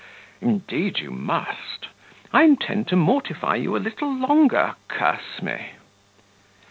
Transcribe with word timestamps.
indeed 0.41 0.97
you 0.97 1.11
must. 1.11 1.87
I 2.33 2.41
intend 2.41 2.87
to 2.87 2.95
mortify 2.95 3.55
you 3.57 3.75
a 3.75 3.77
little 3.77 4.11
longer, 4.11 4.73
curse 4.89 5.43
me!" 5.43 5.73